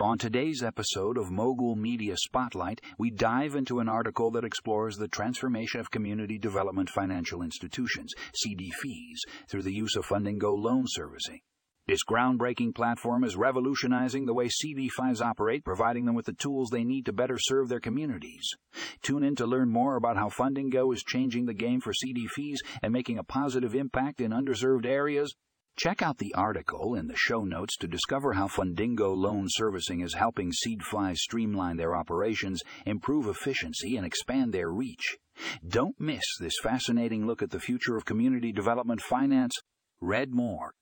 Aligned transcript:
On 0.00 0.16
today's 0.16 0.62
episode 0.62 1.18
of 1.18 1.32
Mogul 1.32 1.74
Media 1.74 2.14
Spotlight, 2.16 2.80
we 2.98 3.10
dive 3.10 3.56
into 3.56 3.80
an 3.80 3.88
article 3.88 4.30
that 4.30 4.44
explores 4.44 4.96
the 4.96 5.08
transformation 5.08 5.80
of 5.80 5.90
community 5.90 6.38
development 6.38 6.88
financial 6.88 7.42
institutions, 7.42 8.14
CDFIs, 8.32 9.18
through 9.48 9.62
the 9.62 9.72
use 9.72 9.96
of 9.96 10.06
Fundingo 10.06 10.56
loan 10.56 10.84
servicing. 10.86 11.40
This 11.88 12.04
groundbreaking 12.08 12.76
platform 12.76 13.24
is 13.24 13.34
revolutionizing 13.34 14.26
the 14.26 14.34
way 14.34 14.46
CDFIs 14.46 15.20
operate, 15.20 15.64
providing 15.64 16.04
them 16.04 16.14
with 16.14 16.26
the 16.26 16.32
tools 16.32 16.70
they 16.70 16.84
need 16.84 17.04
to 17.06 17.12
better 17.12 17.36
serve 17.36 17.68
their 17.68 17.80
communities. 17.80 18.48
Tune 19.02 19.24
in 19.24 19.34
to 19.34 19.46
learn 19.46 19.68
more 19.68 19.96
about 19.96 20.16
how 20.16 20.28
Fundingo 20.28 20.94
is 20.94 21.02
changing 21.02 21.46
the 21.46 21.54
game 21.54 21.80
for 21.80 21.92
CDFIs 21.92 22.58
and 22.84 22.92
making 22.92 23.18
a 23.18 23.24
positive 23.24 23.74
impact 23.74 24.20
in 24.20 24.30
underserved 24.30 24.86
areas. 24.86 25.34
Check 25.78 26.02
out 26.02 26.18
the 26.18 26.34
article 26.34 26.96
in 26.96 27.06
the 27.06 27.14
show 27.14 27.44
notes 27.44 27.76
to 27.76 27.86
discover 27.86 28.32
how 28.32 28.48
Fundingo 28.48 29.16
Loan 29.16 29.46
Servicing 29.46 30.00
is 30.00 30.14
helping 30.14 30.50
CDFIs 30.50 31.18
streamline 31.18 31.76
their 31.76 31.94
operations, 31.94 32.62
improve 32.84 33.28
efficiency, 33.28 33.96
and 33.96 34.04
expand 34.04 34.52
their 34.52 34.72
reach. 34.72 35.18
Don't 35.64 35.94
miss 36.00 36.24
this 36.40 36.58
fascinating 36.60 37.28
look 37.28 37.42
at 37.42 37.50
the 37.50 37.60
future 37.60 37.96
of 37.96 38.04
community 38.04 38.50
development 38.50 39.00
finance. 39.00 39.54
Read 40.00 40.32
more 40.32 40.74